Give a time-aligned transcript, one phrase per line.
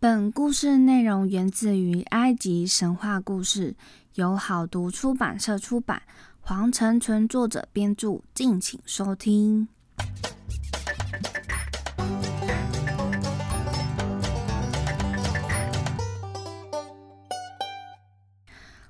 [0.00, 3.74] 本故事内容源自于埃及神话故事，
[4.14, 6.02] 由好读出版社出版，
[6.38, 9.66] 黄成纯作者编著，敬请收听。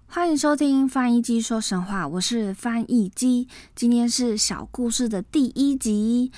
[0.06, 6.30] 欢迎收听翻译机说神话，我是翻译机，今天是小故事的第一集。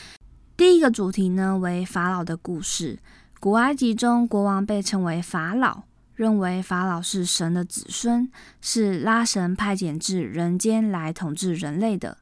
[0.57, 3.01] 第一个主题呢为法老的故事。
[3.43, 5.85] 古埃及中，国王被称为法老，
[6.15, 12.19] 认为法老是神的子孙，是拉神派遣至人间来统治人类的。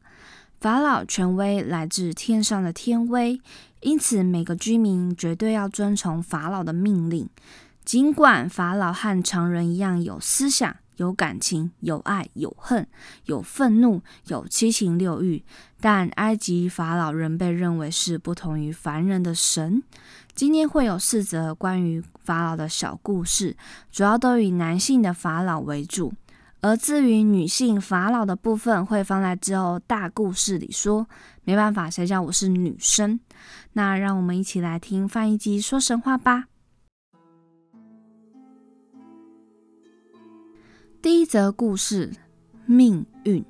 [0.61, 3.41] 法老权威来自天上的天威，
[3.81, 7.29] 因此每个居民绝对要遵从法老的命令。
[7.85, 12.87] 尽管法老和常人一样有思想、有感情、有爱、有恨、
[13.25, 15.43] 有愤怒、有七情六欲，
[15.81, 19.83] 但埃及法老仍被认为是不同于凡人的神。
[20.39, 23.57] 今天会有四则关于法老的小故事，
[23.91, 26.13] 主要都以男性的法老为主，
[26.61, 31.09] 而至于女性法老的部分会放在之后大故事里说。
[31.43, 33.19] 没办法，谁叫我是女生？
[33.73, 36.45] 那让我们一起来听翻译机说神话吧。
[41.03, 42.13] 第一则故事：
[42.65, 43.45] 命运。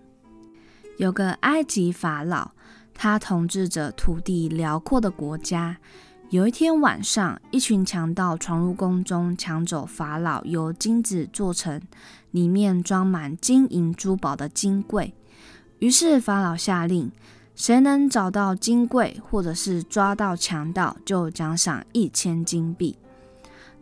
[0.97, 2.53] 有个埃及法老，
[2.95, 5.77] 他统治着土地辽阔的国家。
[6.31, 11.81] 有一天晚上，一群强盗闯入宫中，抢走法老由金子做成、
[12.33, 15.15] 里面装满金银珠宝的金柜。
[15.79, 17.11] 于是法老下令，
[17.57, 22.99] 谁能找到金柜，或者是抓到强盗，就奖赏一千金币。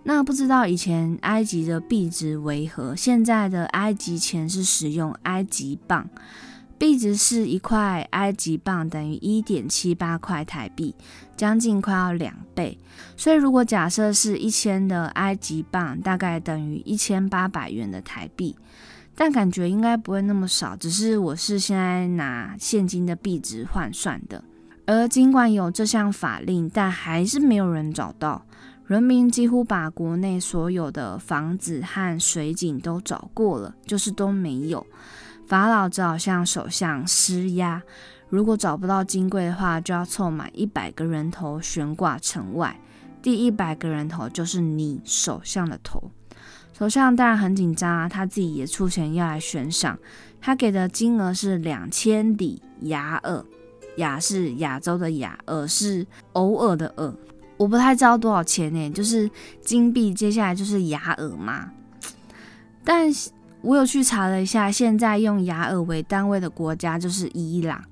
[0.05, 2.95] 那不知道以前埃及的币值为何？
[2.95, 6.09] 现在的埃及钱是使用埃及镑。
[6.79, 10.95] 币值是一块埃及镑等于一点七八块台币，
[11.37, 12.79] 将近快要两倍。
[13.17, 18.57] 所以如果假设是一千的埃及镑，大概等于一千八百元的台币。
[19.19, 24.45] 但感觉应该不会那么少，只是我是现在拿现金的币值换算的。
[24.85, 28.45] 而尽管有这项法令，但还是没有人找到。
[28.87, 34.87] 人民几乎把国内所有的房子和水井都找过了，就是都没有。
[35.47, 37.81] 法老只好向首相施压，
[38.29, 42.79] 如果找不到金贵的话，就要凑满一百个人头悬挂城外。
[43.23, 46.11] 第一百个人头就是你首相的头。
[46.77, 49.99] 首相当然很紧张啊，他自己也出钱要来悬赏。
[50.41, 53.45] 他给的金额是两千里亚尔，
[53.97, 57.15] 亚是亚洲的亚，尔是偶尔的尔。
[57.57, 59.31] 我不太知道多少钱呢，就是
[59.63, 61.71] 金币，接下来就是亚尔嘛。
[62.85, 63.11] 但
[63.67, 67.83] 我有去查了一下，现在用雅尔为单位的国家就是伊朗，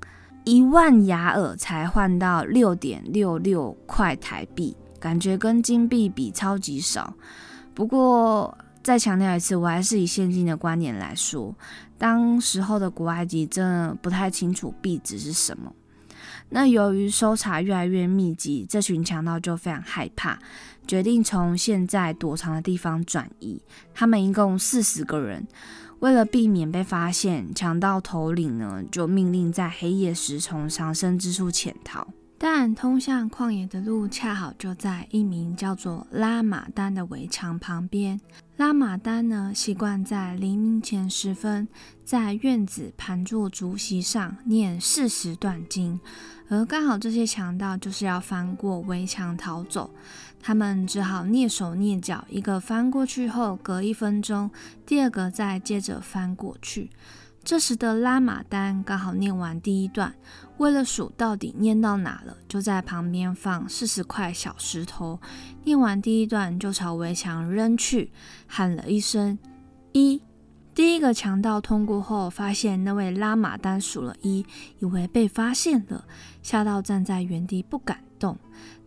[0.44, 7.12] 一万雅尔才换到六点六六块台币，感觉跟金币比超级少。
[7.74, 11.52] 不过再强调一次，我还是以现金的观点来说，
[11.98, 15.72] 当时候的古埃及真的不太清楚币值是什么。
[16.54, 20.38] 那由于搜查越来越密集，这群强盗就非常害怕，
[20.86, 23.60] 决定从现在躲藏的地方转移。
[23.92, 25.48] 他们一共四十个人，
[25.98, 32.06] 为了避免被发现，强盗头领呢就命令在黑夜时从藏身之处潜逃。
[32.36, 38.20] 但通向旷野的路恰好就在一名叫做拉马丹的围墙旁边。
[38.56, 41.66] 拉马丹呢，习惯在黎明前时分，
[42.04, 45.98] 在院子盘坐竹席上念四十段经，
[46.48, 49.90] 而刚好这些强盗就是要翻过围墙逃走，
[50.40, 54.50] 他们只好蹑手蹑脚，一个翻过去后，隔一分钟，
[54.84, 56.90] 第二个再接着翻过去。
[57.44, 60.14] 这时的拉马丹刚好念完第一段，
[60.56, 65.20] 为了数到底念到哪了，就在旁边放四十块小石头。
[65.64, 68.10] 念完第一段，就朝围墙扔去，
[68.46, 69.38] 喊了一声
[69.92, 70.22] “一”。
[70.74, 74.46] 第一个强盗通过后，发现那位拉马丹数了一，
[74.78, 76.06] 以为被发现了，
[76.42, 78.38] 吓到站在原地不敢动。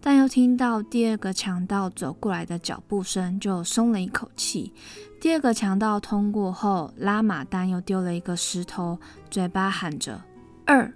[0.09, 4.72] 但又听到第二个强盗走过来的脚步声，就松了一口气。
[5.20, 8.97] 第二个强盗通过后，拉马丹又丢了一个石头，
[9.29, 10.22] 嘴巴喊着
[10.66, 10.93] “二”。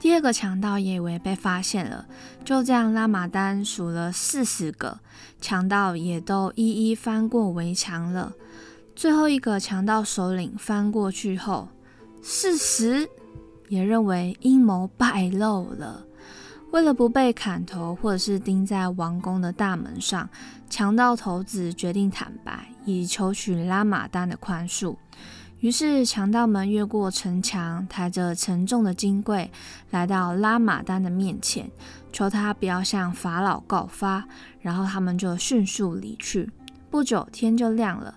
[0.00, 2.08] 第二个强盗也以为被发现了，
[2.44, 4.98] 就这样，拉马丹数了四十个
[5.40, 8.32] 强盗，也都一一翻过围墙了。
[8.96, 11.68] 最后一个强盗首领翻过去后，
[12.20, 13.08] 四十
[13.68, 16.04] 也认为阴谋败露了。
[16.70, 20.28] 为了不被砍头，或者是钉在王宫的大门上，
[20.68, 24.96] 强盗头子决定坦白，以求取拉马丹的宽恕。
[25.58, 29.50] 于是，强盗们越过城墙，抬着沉重的金柜，
[29.90, 31.70] 来到拉马丹的面前，
[32.12, 34.24] 求他不要向法老告发。
[34.60, 36.50] 然后，他们就迅速离去。
[36.88, 38.14] 不久天就亮了。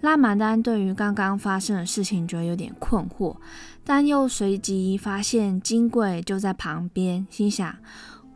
[0.00, 3.36] 拉马丹对于刚刚发生的事情觉得有点困惑，
[3.84, 7.76] 但又随即发现金贵就在旁边，心想：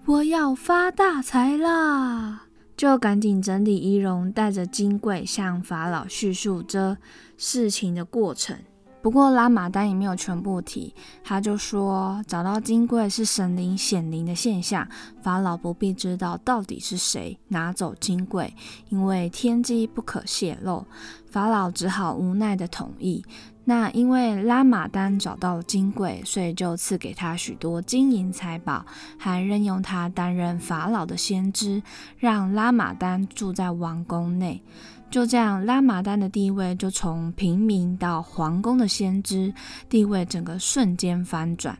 [0.06, 2.42] 我要发大财啦！
[2.76, 6.96] 就赶紧整理仪容，带着金贵向法老叙述这
[7.36, 8.58] 事情的过程。
[9.00, 14.88] 不过拉马丹也没有全部提，他就说找到金贵是神灵显灵的现象，
[15.22, 18.54] 法老不必知道到底是谁拿走金贵，
[18.88, 20.86] 因为天机不可泄露。
[21.30, 23.22] 法老只好无奈的同意。
[23.66, 28.84] 那因为拉马丹找到了金贵，所以就赐给他许多金银财宝，
[29.18, 31.82] 还任用他担任法老的先知，
[32.18, 34.62] 让拉马丹住在王宫内。
[35.10, 39.54] 就这样，拉马丹的地位就从平民到皇宫的先知
[39.88, 41.78] 地位，整个瞬间翻转。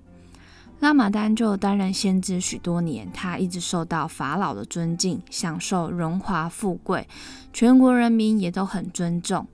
[0.81, 7.07] 拉马丹就担任先知许多年，他一直受到法老的尊敬，享受荣华富贵，
[7.53, 9.47] 全国人民也都很尊重。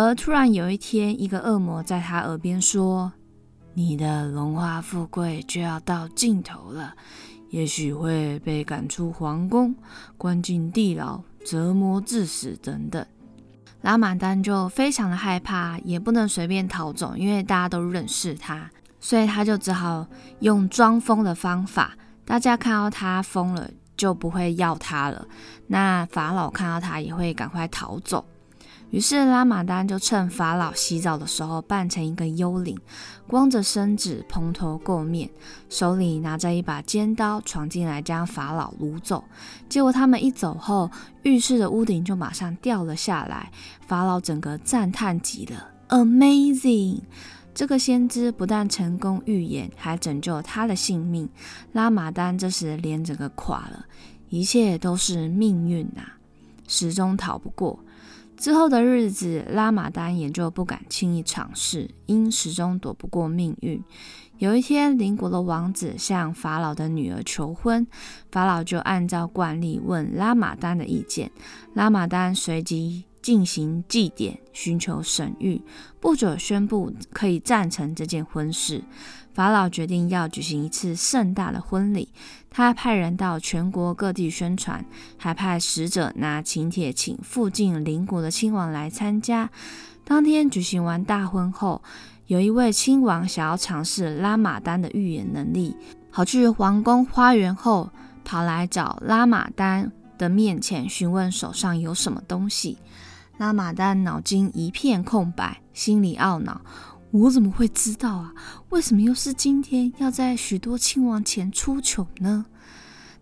[0.00, 3.12] 而突然有一天，一个恶魔在他耳边说
[3.74, 6.94] ：“你的荣华富贵就要到尽头了，
[7.50, 9.74] 也许会被赶出皇宫，
[10.16, 13.04] 关进地牢。”折磨致死等等，
[13.80, 18.70] 拉马丹就非常的害怕，也不能随便逃走，因为大家都认识他，
[19.00, 20.06] 所以他就只好
[20.38, 25.26] 用装疯的方法，大家看到他疯了就不会要他了，
[25.66, 28.24] 那法老看到他也会赶快逃走。
[28.90, 32.78] 于是拉马丹就趁法老洗澡的时候扮成一个幽灵，
[33.26, 35.28] 光着身子，蓬头垢面，
[35.68, 39.22] 手里拿着一把尖刀，闯进来将法老掳走。
[39.68, 40.90] 结果他们一走后，
[41.22, 43.52] 浴室的屋顶就马上掉了下来。
[43.86, 47.00] 法老整个赞叹极了，Amazing！
[47.54, 51.28] 这个先知不但成功预言，还拯救了他的性命。
[51.72, 53.84] 拉马丹这时脸整个垮了，
[54.30, 56.02] 一切都是命运呐，
[56.66, 57.78] 始终逃不过。
[58.38, 63.82] 之后的日子，拉马丹也就不敢轻易尝试，因始终躲不过命运。
[64.38, 67.84] 有一天，邻国的王子向法老的女儿求婚，
[68.30, 71.32] 法老就按照惯例问拉马丹的意见。
[71.74, 75.60] 拉马丹随即进行祭典，寻求神谕，
[75.98, 78.84] 不久宣布可以赞成这件婚事。
[79.34, 82.08] 法老决定要举行一次盛大的婚礼，
[82.50, 84.84] 他派人到全国各地宣传，
[85.16, 89.50] 还派使者拿请帖请附近邻国的亲王来参加。
[90.04, 91.82] 当天举行完大婚后，
[92.26, 95.76] 有一位亲王想要尝试拉马丹的预言能力，
[96.10, 97.90] 跑去皇宫花园后，
[98.24, 102.78] 跑来找拉马丹的面前询问手上有什么东西。
[103.36, 106.60] 拉马丹脑筋一片空白，心里懊恼。
[107.10, 108.34] 我怎么会知道啊？
[108.68, 112.46] 为什么又是今天要在许多亲王前出糗呢？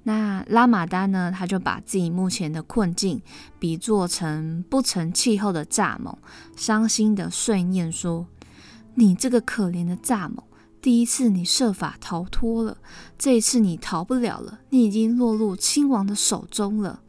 [0.03, 1.33] 那拉马丹呢？
[1.35, 3.23] 他就把自己目前的困境
[3.59, 6.17] 比作成不成气候的蚱蜢，
[6.56, 8.27] 伤心的碎念说
[8.94, 10.44] ：“你这个可怜的蚱蜢，
[10.81, 12.79] 第一次你设法逃脱了，
[13.17, 17.03] 这一次你逃不了了，你已经落入亲王的手中了。”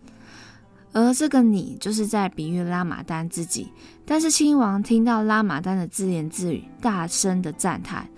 [1.00, 3.72] 而这个你就是在比喻拉马丹自己，
[4.04, 8.10] 但是亲王听到拉马丹的自言自语，大声的赞叹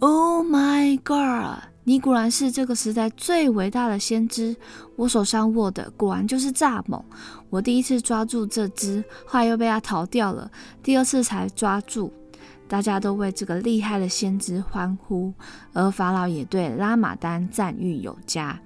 [0.00, 1.62] ：“Oh my God！
[1.84, 4.56] 你果然是这个时代最伟大的先知！
[4.96, 7.00] 我手上握的果然就是蚱蜢。
[7.50, 10.50] 我第一次抓住这只，后来又被它逃掉了，
[10.82, 12.12] 第二次才抓住。
[12.66, 15.32] 大家都为这个厉害的先知欢呼，
[15.72, 18.58] 而法老也对拉马丹赞誉有加。”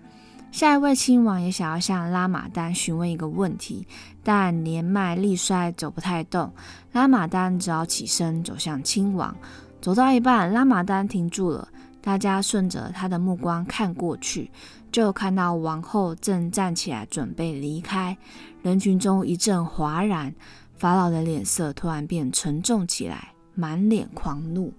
[0.51, 3.87] 下一位亲王也想要向拉马丹询问一个问题，
[4.25, 6.53] 但年迈力衰，走不太动。
[6.93, 9.35] 拉马丹只好起身走向亲王。
[9.81, 11.69] 走到一半，拉马丹停住了。
[12.01, 14.51] 大家顺着他的目光看过去，
[14.91, 18.17] 就看到王后正站起来准备离开。
[18.63, 20.35] 人群中一阵哗然，
[20.77, 24.73] 法老的脸色突然变沉重起来，满脸狂怒，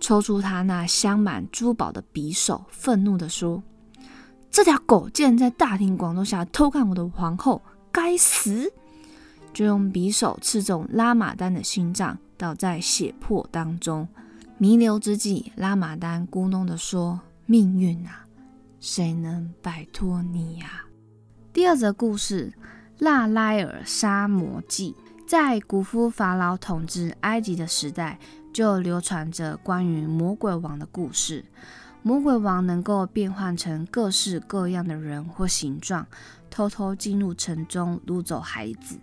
[0.00, 3.62] 抽出他那镶满珠宝的匕首，愤怒地说。
[4.50, 7.62] 这条狗竟然在大庭广众下偷看我的皇后，
[7.92, 8.72] 该死！
[9.52, 14.08] 就用匕首刺中拉马丹的心脏，倒在血泊当中。
[14.56, 18.26] 弥留之际，拉马丹咕哝地说：“命运啊，
[18.80, 20.84] 谁能摆脱你呀？”
[21.52, 22.52] 第二则故事
[22.98, 24.96] 《拉莱尔杀魔记》
[25.28, 28.18] 在古夫法老统治埃及的时代，
[28.52, 31.44] 就流传着关于魔鬼王的故事。
[32.02, 36.06] 魔鬼王能够变换成各式各样的人或形状，
[36.48, 38.98] 偷偷进入城中掳走孩子，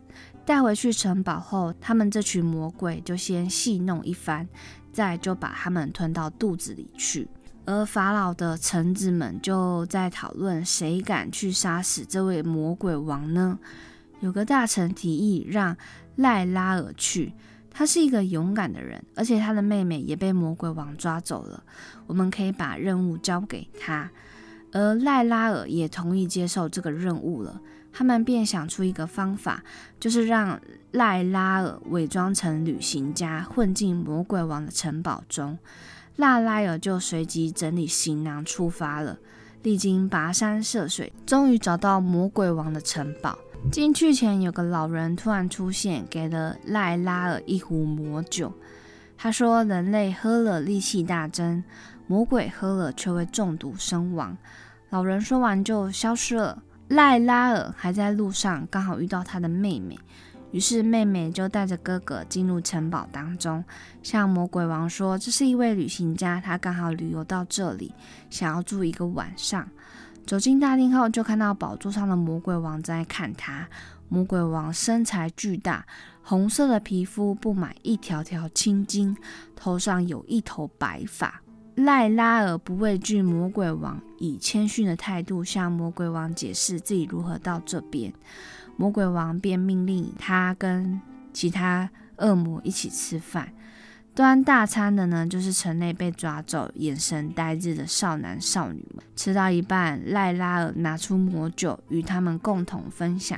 [0.46, 4.48] 带回去城堡后，他们这群魔鬼就先戏弄一番，
[4.92, 7.28] 再就把他们吞到肚子里去。
[7.66, 13.60] 而法老的臣子们就在讨论，谁敢去杀死这位魔鬼王呢？
[14.20, 15.75] 有个大臣提议让
[16.16, 17.34] 赖拉尔去，
[17.77, 21.62] 他是一个勇敢的人，而且他的妹妹也被魔鬼王抓走了，
[22.08, 24.10] 我们可以把任务交给他。
[24.72, 27.60] 而赖拉尔也同意接受这个任务了。
[27.91, 29.62] 他们便想出一个方法，
[30.00, 30.58] 就是让
[30.91, 35.60] 赖拉尔伪装成旅行家，混进魔鬼王的城堡中。
[36.15, 39.20] 赖拉尔就随即整理行囊出发了。
[39.63, 43.38] 历经跋山涉水，终于找到魔鬼王的城堡。
[43.72, 48.53] 进去前，有个老人突然出现，给了赖拉尔一壶魔酒。
[49.17, 51.62] 他说：“人类喝了力气大增，
[52.07, 54.38] 魔鬼喝了却会中毒身亡。”
[54.91, 56.63] 老人说完就消失了。
[56.88, 59.98] 赖拉尔还在路上，刚好遇到他的妹妹，
[60.51, 63.63] 于是妹妹就带着哥哥进入城堡当中，
[64.01, 67.93] 向魔鬼王说：“这是一位旅行家，他刚好旅游到这里，
[68.29, 69.67] 想要住一个晚上。”
[70.25, 73.67] 走进大厅后，就看到宝座上的魔鬼王在看他。
[74.10, 75.86] 魔鬼王身材巨大，
[76.22, 79.15] 红色的皮肤布满一条条青筋，
[79.55, 81.41] 头上有一头白发。
[81.75, 88.13] 赖拉尔不畏惧魔鬼王，以谦逊的态度向魔鬼王解释自己如何到这边。
[88.77, 91.01] 魔鬼王便命令他跟
[91.34, 93.50] 其他恶魔一起吃饭。
[94.15, 99.03] 端大餐的呢，就是城内被抓走、眼神呆滞的少男少女们。
[99.13, 103.38] 吃到一半，赖拉尔拿出魔酒与他们共同分享。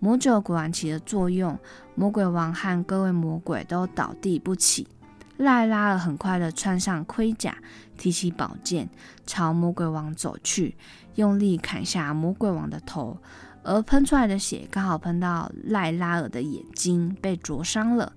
[0.00, 1.56] 魔酒果然起了作用，
[1.94, 4.88] 魔鬼王和各位魔鬼都倒地不起。
[5.36, 7.56] 赖拉尔很快的穿上盔甲，
[7.96, 8.90] 提起宝剑
[9.26, 10.74] 朝魔鬼王走去，
[11.14, 13.16] 用力砍下魔鬼王的头，
[13.62, 18.12] 而喷出来的血刚好喷到赖拉尔的眼睛，被灼伤了。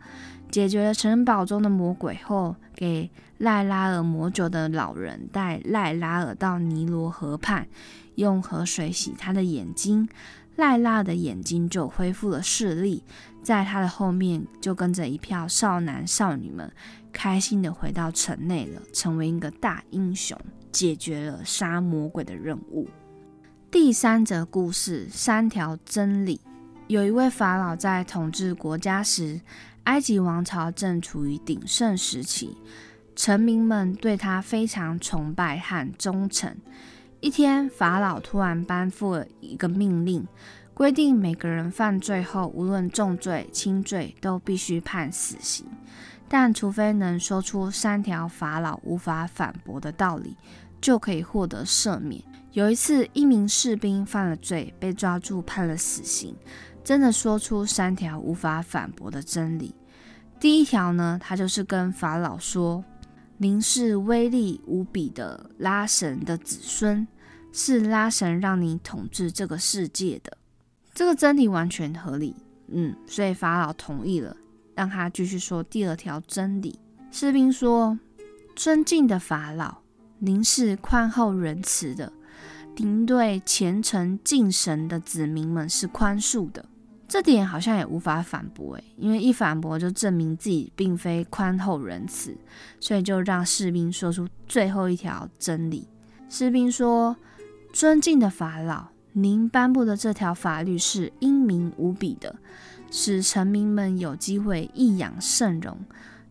[0.53, 7.67] 解决了城堡中的魔鬼后，给赖拉尔魔酒的老人带赖拉尔到尼罗河畔，
[8.13, 10.07] 用河水洗他的眼睛，
[10.55, 13.03] 赖拉尔的眼睛就恢复了视力。
[13.41, 16.71] 在他的后面就跟着一票少男少女们。
[17.11, 20.39] 开心的回到城内了，成为一个大英雄，
[20.71, 22.87] 解决了杀魔鬼的任务。
[23.71, 26.39] 第三则故事：三条真理。
[26.87, 29.41] 有一位法老在统治国家时，
[29.83, 32.57] 埃及王朝正处于鼎盛时期，
[33.15, 36.55] 臣民们对他非常崇拜和忠诚。
[37.19, 40.25] 一天，法老突然颁布了一个命令，
[40.73, 45.65] 规定每个人犯罪后，无论重罪轻罪，都必须判死刑。
[46.27, 50.35] 但除非能说出三条法老无法反驳的道理，
[50.81, 52.23] 就可以获得赦免。
[52.53, 56.35] 有一次，一名士兵犯了罪，被抓住判了死刑。
[56.83, 59.73] 真的说出三条无法反驳的真理。
[60.39, 62.83] 第一条呢，他就是跟法老说
[63.37, 67.07] ：“您是威力无比的拉神的子孙，
[67.51, 70.37] 是拉神让你统治这个世界的。”
[70.93, 72.35] 这个真理完全合理。
[72.67, 74.35] 嗯，所以法老同意了。
[74.75, 76.79] 让他继续说第二条真理。
[77.11, 77.99] 士兵说
[78.55, 79.77] ：“尊敬的法老，
[80.17, 82.11] 您是宽厚仁慈的，
[82.77, 86.65] 您对虔诚敬神的子民们是宽恕的。
[87.13, 92.35] 这点好像也无法反驳诶，因为一反驳就证明自己并非宽厚仁慈，
[92.79, 95.87] 所以就让士兵说出最后一条真理。
[96.27, 97.15] 士兵说：
[97.71, 102.35] 尊敬的法老，您颁布的这条法律是英明无比的。”
[102.89, 105.77] 使臣民们有机会一养圣容，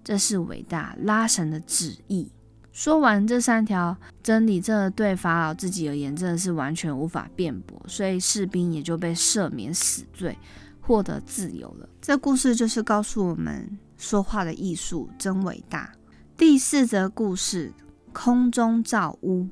[0.03, 2.29] 这是伟大拉神的旨意。
[2.73, 10.37] 说完这三条真理，这对法老自己而言真的是完全无法辩驳，所以士兵也就被赦免死罪，
[10.83, 11.89] 获得自由了。
[12.03, 15.93] 这故事就是告诉我们，说话的艺术真伟大。
[16.37, 17.73] 第四则故事：
[18.13, 19.49] 空中造屋。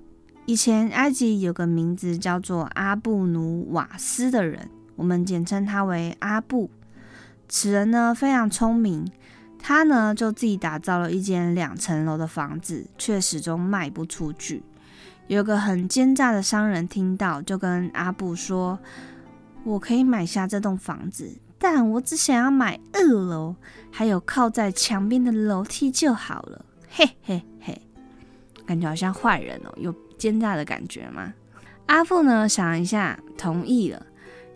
[0.47, 6.69] 以前埃及有个名字叫做阿布努瓦斯的人，我们简称他为阿布。
[7.49, 9.09] 此人呢非常聪明，
[9.59, 14.65] 他呢就自己打造了一间两层楼的房子，却始终卖不出去。
[15.29, 18.81] 有个很奸诈的商人听到，就跟阿布说
[19.65, 23.55] ：“我可以买下这栋房子，但我只想要买二楼，
[23.91, 27.81] 还有靠在墙边的楼梯就好了。”嘿嘿嘿，
[28.67, 31.33] 感觉好像坏人哦，有奸诈的感觉吗？
[31.87, 34.07] 阿布呢想一下，同意了。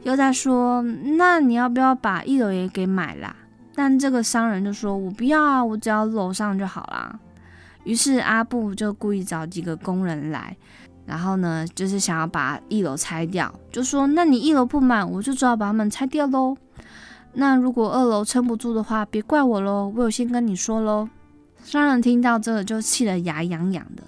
[0.02, 3.34] 又在说，那你要不要把一楼也给买啦？
[3.74, 7.18] 但这个商人就说：“我不要啊，我只要楼上就好啦。”
[7.84, 10.56] 于是阿布就故意找几个工人来，
[11.06, 16.56] 然后呢，就是想要把一楼拆掉，就说：“那你一楼不满，我就只好把他们拆掉喽。
[17.34, 21.08] 那如果二楼撑不住的话，别怪我喽，我有先跟你说喽。”
[21.62, 24.02] 商人听到这个就气得牙痒痒的，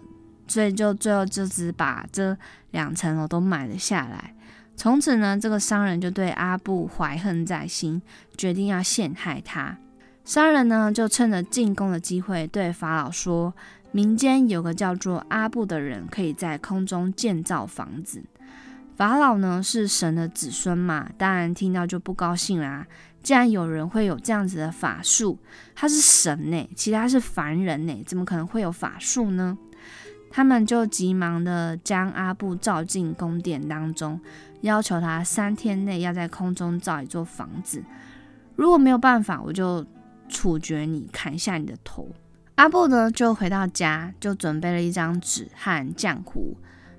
[0.47, 2.37] 所以就最后就只把这
[2.71, 4.35] 两层楼都买了下来。
[4.77, 8.03] 从此呢，这个商人就对阿布怀恨在心，
[8.37, 9.79] 决定要陷害他。
[10.23, 13.55] 商人呢，就趁着进宫的机会，对法老说
[13.93, 18.23] ：“民间有个叫做阿布的人，可以在空中建造房子。”
[18.97, 22.87] 法老呢是神的子孙嘛，当然听到就不高兴啦。
[23.23, 25.39] 既然有人会有这样子的法术，
[25.75, 29.59] 他是神呢，其他是凡人呢，怎么可能会有法术呢？
[30.31, 34.21] 他们就急忙的将阿布召进宫殿当中，
[34.63, 37.83] 要求他三天内要在空中造一座房子。
[38.55, 39.85] 如果没有办法，我就。
[40.29, 42.11] 处决你，砍下你的头。
[42.57, 46.57] 阿布呢，就回到家，就准备了一张纸和浆糊，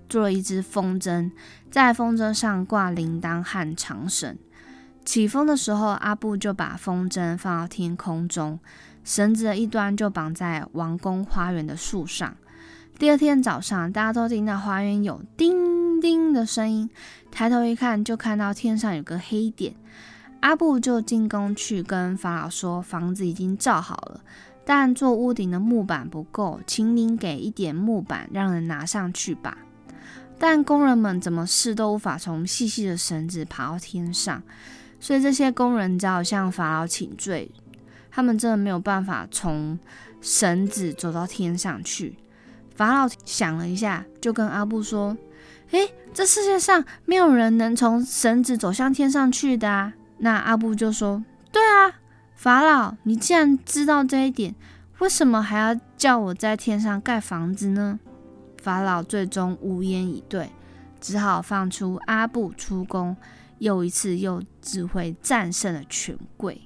[0.08, 1.32] 做了一只风筝，
[1.72, 4.38] 在风筝上挂铃铛和长绳。
[5.04, 8.60] 起风的时候，阿布就把风筝放到天空中，
[9.04, 12.38] 绳子的一端就绑在王宫花园的树上。
[13.00, 16.88] 第二天早上，大家都听到花园有叮叮的声音，
[17.32, 19.74] 抬头一看，就看到天上有个黑点。
[20.42, 24.22] 阿布就进宫去跟法老说：“房子已经造好了，
[24.70, 29.58] 但做屋顶的木板不够，请您给一点木板，让人拿上去吧。”
[30.38, 34.44] 但工人们怎么试都无法从细细的绳子爬到天上，
[35.00, 37.50] 所以这些工人只好向法老请罪。
[38.12, 39.80] 他们真的没有办法从
[40.20, 42.18] 绳子走到天上去。
[42.76, 45.18] 法老想了一下，就跟阿布说
[45.72, 51.94] ：“诶，这世界上没有人能从绳子走向天上去的啊！”那阿布就说：“对啊，
[52.38, 54.56] 法老，你既然知道这一点，
[55.00, 58.00] 为什么还要叫我在天上盖房子呢？”
[58.62, 60.52] 法老最终无言以对，
[61.02, 63.18] 只好放出阿布出宫，
[63.60, 66.62] 又一次用智慧战胜了权贵。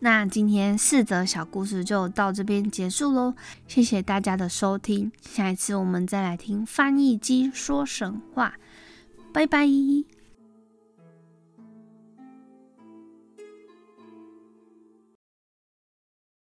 [0.00, 3.34] 那今天四则小故事就到这边结束喽，
[3.66, 8.54] 谢谢大家的收听，下一次我们再来听翻译机说神话，
[9.32, 9.66] 拜拜。